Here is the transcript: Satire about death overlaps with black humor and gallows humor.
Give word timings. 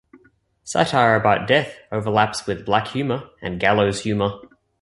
Satire 0.63 1.13
about 1.15 1.47
death 1.47 1.75
overlaps 1.91 2.47
with 2.47 2.65
black 2.65 2.87
humor 2.87 3.29
and 3.39 3.59
gallows 3.59 4.01
humor. 4.01 4.31